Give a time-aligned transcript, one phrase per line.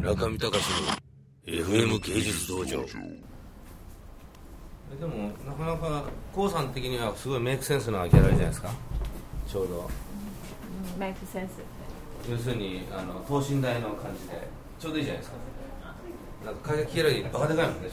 [0.00, 0.58] 中見隆
[1.46, 2.82] の FM 芸術道場。
[4.98, 8.70] でもなかなか k o さん的にはすごいメイクセンスなギャラリーじゃないですか？
[9.46, 9.90] ちょうど。
[10.98, 11.50] メイクセンス
[12.30, 14.48] 要するにあの等身大の感じで。
[14.80, 15.36] ちょうどいいじゃないですか。
[16.46, 17.88] なんか海外ギャラリーバカでかいもんね。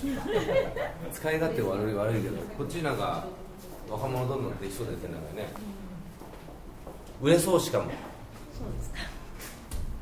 [1.11, 2.37] 使い勝手悪い悪いけど。
[2.57, 3.25] こっちなんか
[3.89, 5.49] 若者どんどんできそうですねなんかね。
[7.21, 7.85] 売れそうしかも。
[8.57, 9.16] そうですか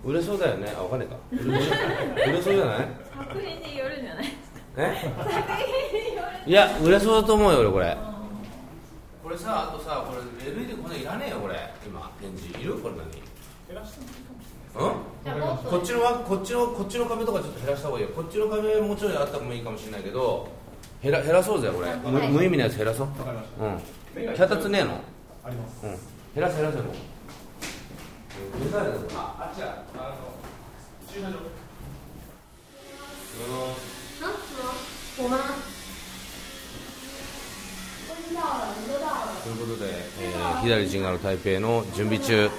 [0.05, 0.71] 売れそうだよね。
[0.77, 2.88] あわかんねえか売れそうじゃない？
[3.17, 4.35] 作品によるんじゃないです
[4.75, 5.16] か。
[6.45, 6.49] え？
[6.49, 7.97] いや売れそうだと思うよ俺これ。
[9.23, 11.55] これさあとさこれ LED これいらねえよこれ。
[11.85, 12.75] 今展示いる？
[12.75, 13.05] これ何
[14.75, 14.91] うん？
[15.70, 18.11] こっちのわこっちのこっちの壁とかちょっと減らした方がいいよ。
[18.16, 20.47] こっちの壁もうちょいあった方がいいかもしれないけど
[21.02, 21.95] 減ら減らそうぜこれ。
[21.95, 23.08] 無無意味なやつ減らそう。
[23.08, 23.09] う
[23.66, 24.35] ん。
[24.35, 25.02] 脚立ねえの？
[25.44, 25.83] あります。
[25.83, 25.91] うん。
[26.35, 26.94] 減らせ減らせもう
[29.14, 30.16] ああっちやあの
[31.12, 31.38] 駐車場。
[35.18, 35.38] 我吗？
[39.44, 42.50] ということで、えー、左陣がの台北の準備中。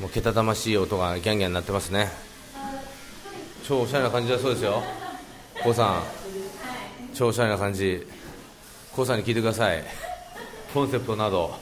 [0.00, 2.10] もうけたたましい音がギャンギャン鳴ってますね。
[3.64, 4.82] 超おしゃれな感じだそうですよ。
[5.62, 6.02] コウさん。
[7.14, 8.06] 超おしゃれな感じ。
[8.92, 9.84] コウさんに聞いてください。
[10.74, 11.54] コンセプトなど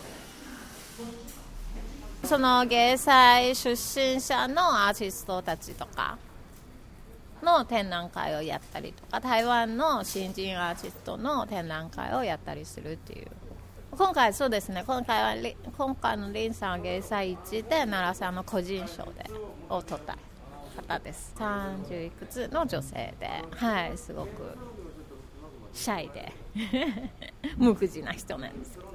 [2.24, 6.18] その芸祭出身者のアーティストたちとか
[7.42, 13.27] の展覧会をやったりとか台湾の新人アーティストの展覧会をやったりするっていう。
[13.92, 14.84] 今回そうですね。
[14.86, 19.24] 今回は今回のリンさんは芸祭一で奈良さんの個人賞で
[19.68, 20.16] を取った
[20.88, 21.34] 方です。
[21.36, 24.56] 30いくつの女性ではいすごく
[25.72, 26.32] シャイで
[27.56, 28.90] 無口な人なんですけど。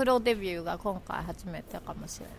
[0.00, 2.34] プロデビューが今回初めてかもしれない。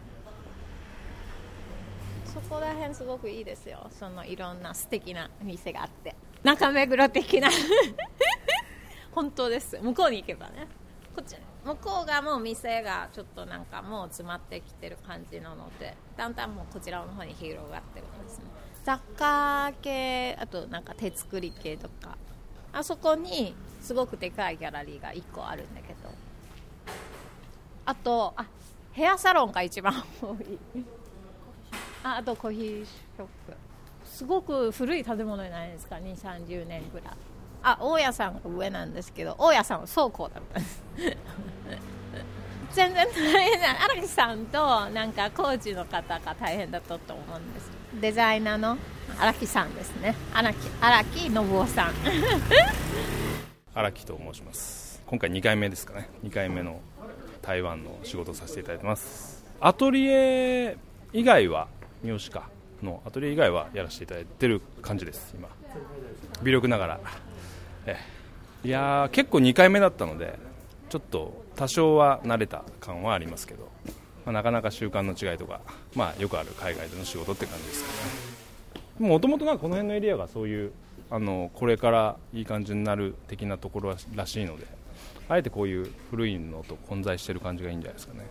[2.25, 3.87] そこら辺すごくいいですよ。
[3.91, 6.15] そのいろんな素敵な店があって。
[6.41, 7.49] 中目黒的な。
[9.13, 9.77] 本当です。
[9.79, 10.67] 向こうに行けばね。
[11.15, 11.35] こっち。
[11.63, 18.45] 向こうがもう店がちょっとなんかもう詰まってきてる感じなのでだんだんもうこちらの方に広がってるんですね。
[18.83, 22.17] 雑貨系あとなんか手作り系とか。
[22.73, 26.30] あそこにすごくでかいギャラリーが1個あるんだけど。
[27.85, 28.45] あとあ
[28.93, 30.59] ヘアサロンが一番多い。
[32.03, 33.29] ああとコーヒーショップ。
[34.03, 37.13] すごく古い建物じゃないですか2 3 0年ぐらい。
[37.63, 40.83] あ大家さんが上なんですけど大家さんは倉庫だったんです。
[42.73, 47.69] 全然大変な荒木さんとなんかコーチの方が大変だったと思うんです。
[47.99, 48.77] デザイナーの
[49.19, 50.15] 荒木さんですね。
[50.33, 51.93] 荒木荒木信夫さん。
[53.73, 55.03] 荒木と申します。
[55.05, 56.09] 今回2回目ですかね。
[56.23, 56.79] 2回目の
[57.41, 59.43] 台湾の仕事させていただいてます。
[59.59, 60.77] アトリエ
[61.13, 61.67] 以外は
[62.03, 62.49] 三好か
[62.81, 65.49] のアトリエ以外はやらせていただいてる感じです今。
[66.43, 66.99] 微力ながら。
[67.85, 67.97] え
[68.63, 70.37] いやー結構2回目だったので
[70.89, 73.69] ちょっと多少は慣れた感はありますけど、
[74.25, 75.61] まあ、なかなか習慣の違いとか、
[75.95, 77.89] まあ、よくある海外での仕事って感じですか
[78.99, 79.07] ね。
[79.07, 80.71] もともとこの辺のエリアがそういう
[81.09, 84.65] あのこれからいい感じになる的なところらしいので
[85.29, 88.27] あえてこういう古いのと混在してる感じがいいんじゃないですかね。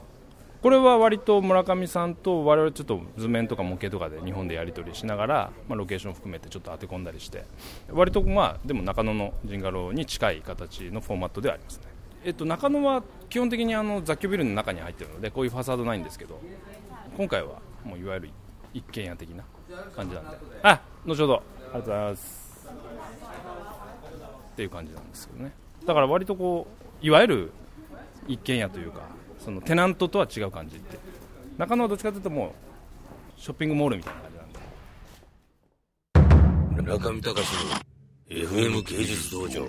[0.62, 7.47] これは割と村上さんと我々ちょっと図面とか模型とかで日本でやり取りしながら、まあ、ロケーション含めてちょっと当て込んだりして
[7.91, 11.84] 割とまあでも中野のジンガローに近い形のフォーマットではありますね、
[12.25, 16.38] えっと、中野は基本的にあの雑居ビルの中に入ってるのでこういうファサードないんですけど
[17.16, 18.31] 今回はもういわゆる
[18.75, 19.44] 一軒家的な
[19.97, 20.37] 感じなんで。
[20.62, 21.34] あ後ほど。
[21.37, 22.69] ありがとうございます。
[24.52, 25.52] っていう感じなんですけどね。
[25.86, 26.66] だから割とこ
[27.02, 27.52] ういわゆる
[28.28, 29.00] 一軒家というか
[29.38, 30.98] そのテナントとは違う感じって。
[31.60, 32.54] 中野はどっちかというとも
[33.36, 34.38] うショッピングモールみたいな感じ
[36.78, 36.92] なんで。
[36.92, 39.69] 中見隆の FM 芸術道場。